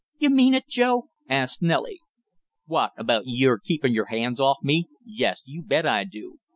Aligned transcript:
"You 0.17 0.31
mean 0.31 0.55
it, 0.55 0.67
Joe?" 0.67 1.09
asked 1.29 1.61
Nellie. 1.61 1.99
"What? 2.65 2.91
About 2.97 3.25
your 3.27 3.59
keepin' 3.59 3.93
your 3.93 4.07
hands 4.07 4.39
off 4.39 4.57
me? 4.63 4.87
Yes, 5.05 5.43
you 5.45 5.61
bet 5.61 5.85
I 5.85 6.05
do!" 6.05 6.39